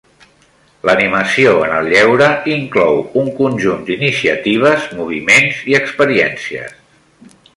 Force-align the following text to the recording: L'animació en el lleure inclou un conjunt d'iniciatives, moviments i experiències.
L'animació 0.89 1.51
en 1.65 1.73
el 1.79 1.89
lleure 1.95 2.29
inclou 2.53 2.97
un 3.25 3.29
conjunt 3.41 3.85
d'iniciatives, 3.91 4.89
moviments 5.01 5.61
i 5.75 5.79
experiències. 5.83 7.33